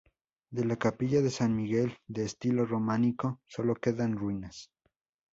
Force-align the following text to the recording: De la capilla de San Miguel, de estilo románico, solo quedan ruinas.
De 0.49 0.63
la 0.65 0.77
capilla 0.77 1.21
de 1.21 1.29
San 1.29 1.55
Miguel, 1.55 1.95
de 2.07 2.23
estilo 2.23 2.65
románico, 2.65 3.39
solo 3.45 3.75
quedan 3.75 4.17
ruinas. 4.17 4.71